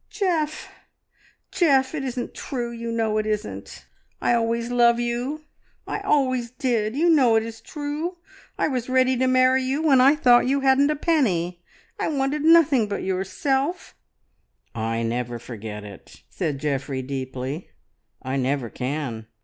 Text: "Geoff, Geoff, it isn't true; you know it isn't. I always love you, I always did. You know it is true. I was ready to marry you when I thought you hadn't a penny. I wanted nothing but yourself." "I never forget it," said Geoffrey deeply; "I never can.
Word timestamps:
"Geoff, 0.09 0.67
Geoff, 1.51 1.93
it 1.93 2.03
isn't 2.03 2.33
true; 2.33 2.71
you 2.71 2.91
know 2.91 3.19
it 3.19 3.27
isn't. 3.27 3.85
I 4.19 4.33
always 4.33 4.71
love 4.71 4.99
you, 4.99 5.43
I 5.85 5.99
always 5.99 6.49
did. 6.49 6.95
You 6.95 7.07
know 7.11 7.35
it 7.35 7.43
is 7.43 7.61
true. 7.61 8.17
I 8.57 8.67
was 8.67 8.89
ready 8.89 9.15
to 9.17 9.27
marry 9.27 9.61
you 9.61 9.79
when 9.83 10.01
I 10.01 10.15
thought 10.15 10.47
you 10.47 10.61
hadn't 10.61 10.89
a 10.89 10.95
penny. 10.95 11.61
I 11.99 12.07
wanted 12.07 12.41
nothing 12.43 12.87
but 12.87 13.03
yourself." 13.03 13.93
"I 14.73 15.03
never 15.03 15.37
forget 15.37 15.83
it," 15.83 16.23
said 16.31 16.57
Geoffrey 16.57 17.03
deeply; 17.03 17.69
"I 18.23 18.37
never 18.37 18.71
can. 18.71 19.27